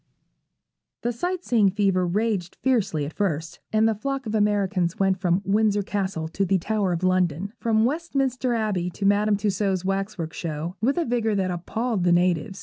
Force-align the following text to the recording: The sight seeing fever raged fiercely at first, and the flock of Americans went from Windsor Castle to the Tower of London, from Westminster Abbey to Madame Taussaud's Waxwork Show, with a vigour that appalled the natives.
The 1.03 1.11
sight 1.13 1.45
seeing 1.45 1.69
fever 1.69 2.07
raged 2.07 2.55
fiercely 2.63 3.05
at 3.05 3.13
first, 3.13 3.59
and 3.71 3.87
the 3.87 3.93
flock 3.93 4.25
of 4.25 4.33
Americans 4.33 4.97
went 4.97 5.19
from 5.19 5.43
Windsor 5.45 5.83
Castle 5.83 6.27
to 6.29 6.43
the 6.43 6.57
Tower 6.57 6.91
of 6.91 7.03
London, 7.03 7.53
from 7.59 7.85
Westminster 7.85 8.55
Abbey 8.55 8.89
to 8.89 9.05
Madame 9.05 9.37
Taussaud's 9.37 9.85
Waxwork 9.85 10.33
Show, 10.33 10.75
with 10.81 10.97
a 10.97 11.05
vigour 11.05 11.35
that 11.35 11.51
appalled 11.51 12.03
the 12.03 12.11
natives. 12.11 12.59